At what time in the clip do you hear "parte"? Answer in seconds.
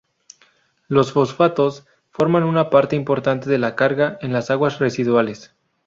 2.71-2.95